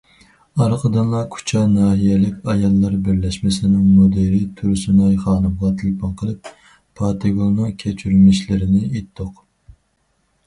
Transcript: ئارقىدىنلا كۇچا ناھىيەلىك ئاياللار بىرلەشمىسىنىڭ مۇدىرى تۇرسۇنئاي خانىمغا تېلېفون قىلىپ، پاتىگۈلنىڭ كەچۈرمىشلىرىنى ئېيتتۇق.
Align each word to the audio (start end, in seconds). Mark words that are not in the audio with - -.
ئارقىدىنلا 0.63 1.19
كۇچا 1.33 1.59
ناھىيەلىك 1.73 2.47
ئاياللار 2.53 2.95
بىرلەشمىسىنىڭ 3.07 3.83
مۇدىرى 3.99 4.39
تۇرسۇنئاي 4.61 5.19
خانىمغا 5.25 5.71
تېلېفون 5.81 6.15
قىلىپ، 6.23 6.49
پاتىگۈلنىڭ 7.01 7.75
كەچۈرمىشلىرىنى 7.85 8.81
ئېيتتۇق. 8.89 9.45